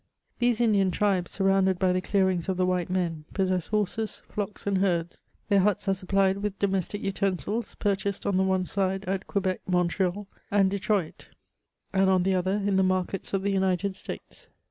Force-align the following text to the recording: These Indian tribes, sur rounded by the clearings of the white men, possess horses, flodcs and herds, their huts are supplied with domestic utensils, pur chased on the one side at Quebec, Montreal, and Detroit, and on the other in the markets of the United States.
These 0.39 0.59
Indian 0.61 0.89
tribes, 0.89 1.29
sur 1.33 1.45
rounded 1.45 1.77
by 1.77 1.93
the 1.93 2.01
clearings 2.01 2.49
of 2.49 2.57
the 2.57 2.65
white 2.65 2.89
men, 2.89 3.25
possess 3.35 3.67
horses, 3.67 4.23
flodcs 4.27 4.65
and 4.65 4.79
herds, 4.79 5.21
their 5.47 5.59
huts 5.59 5.87
are 5.87 5.93
supplied 5.93 6.37
with 6.37 6.57
domestic 6.57 7.03
utensils, 7.03 7.75
pur 7.75 7.93
chased 7.93 8.25
on 8.25 8.35
the 8.35 8.41
one 8.43 8.65
side 8.65 9.05
at 9.05 9.27
Quebec, 9.27 9.61
Montreal, 9.67 10.25
and 10.49 10.71
Detroit, 10.71 11.29
and 11.93 12.09
on 12.09 12.23
the 12.23 12.33
other 12.33 12.63
in 12.65 12.77
the 12.77 12.83
markets 12.83 13.31
of 13.35 13.43
the 13.43 13.51
United 13.51 13.95
States. 13.95 14.47